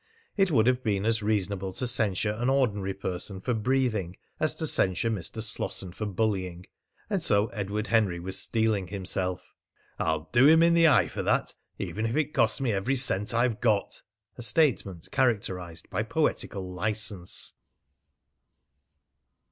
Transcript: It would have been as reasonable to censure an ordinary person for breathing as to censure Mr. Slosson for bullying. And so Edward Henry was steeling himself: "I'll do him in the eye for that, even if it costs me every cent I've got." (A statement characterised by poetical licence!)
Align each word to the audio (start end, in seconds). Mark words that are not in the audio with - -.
It 0.35 0.49
would 0.49 0.65
have 0.65 0.81
been 0.83 1.05
as 1.05 1.21
reasonable 1.21 1.73
to 1.73 1.85
censure 1.85 2.31
an 2.31 2.49
ordinary 2.49 2.95
person 2.95 3.39
for 3.39 3.53
breathing 3.53 4.17
as 4.39 4.55
to 4.55 4.65
censure 4.65 5.11
Mr. 5.11 5.43
Slosson 5.43 5.91
for 5.91 6.07
bullying. 6.07 6.65
And 7.07 7.21
so 7.21 7.49
Edward 7.49 7.85
Henry 7.85 8.19
was 8.19 8.39
steeling 8.39 8.87
himself: 8.87 9.53
"I'll 9.99 10.27
do 10.31 10.47
him 10.47 10.63
in 10.63 10.73
the 10.73 10.87
eye 10.87 11.07
for 11.07 11.21
that, 11.21 11.53
even 11.77 12.07
if 12.07 12.15
it 12.15 12.33
costs 12.33 12.59
me 12.59 12.71
every 12.71 12.95
cent 12.95 13.31
I've 13.35 13.61
got." 13.61 14.01
(A 14.39 14.41
statement 14.41 15.07
characterised 15.11 15.87
by 15.91 16.01
poetical 16.01 16.73
licence!) 16.73 17.53